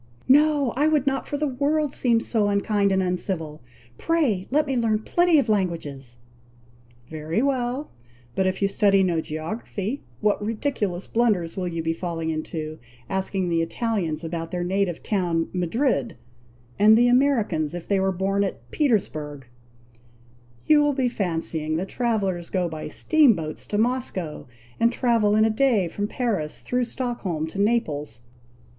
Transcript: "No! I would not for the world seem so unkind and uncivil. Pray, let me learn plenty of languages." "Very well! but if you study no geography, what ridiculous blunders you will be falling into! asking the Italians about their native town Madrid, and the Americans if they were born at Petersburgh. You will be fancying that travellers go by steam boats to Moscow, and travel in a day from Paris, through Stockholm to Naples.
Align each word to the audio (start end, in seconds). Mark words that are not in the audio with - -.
"No! 0.27 0.71
I 0.75 0.87
would 0.87 1.05
not 1.05 1.27
for 1.27 1.37
the 1.37 1.45
world 1.45 1.93
seem 1.93 2.19
so 2.21 2.47
unkind 2.47 2.91
and 2.91 3.03
uncivil. 3.03 3.61
Pray, 3.99 4.47
let 4.49 4.65
me 4.65 4.75
learn 4.75 5.03
plenty 5.03 5.37
of 5.37 5.47
languages." 5.47 6.15
"Very 7.11 7.43
well! 7.43 7.91
but 8.33 8.47
if 8.47 8.63
you 8.63 8.67
study 8.67 9.03
no 9.03 9.21
geography, 9.21 10.01
what 10.19 10.43
ridiculous 10.43 11.05
blunders 11.05 11.55
you 11.55 11.61
will 11.61 11.69
be 11.83 11.93
falling 11.93 12.31
into! 12.31 12.79
asking 13.11 13.47
the 13.49 13.61
Italians 13.61 14.23
about 14.23 14.49
their 14.49 14.63
native 14.63 15.03
town 15.03 15.49
Madrid, 15.53 16.17
and 16.79 16.97
the 16.97 17.07
Americans 17.07 17.75
if 17.75 17.87
they 17.87 17.99
were 17.99 18.11
born 18.11 18.43
at 18.43 18.71
Petersburgh. 18.71 19.45
You 20.65 20.81
will 20.81 20.93
be 20.93 21.09
fancying 21.09 21.77
that 21.77 21.89
travellers 21.89 22.49
go 22.49 22.67
by 22.67 22.87
steam 22.87 23.35
boats 23.35 23.67
to 23.67 23.77
Moscow, 23.77 24.47
and 24.79 24.91
travel 24.91 25.35
in 25.35 25.45
a 25.45 25.51
day 25.51 25.87
from 25.87 26.07
Paris, 26.07 26.61
through 26.61 26.85
Stockholm 26.85 27.45
to 27.45 27.59
Naples. 27.59 28.21